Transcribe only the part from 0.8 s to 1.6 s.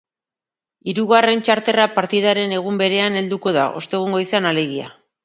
Hirugarren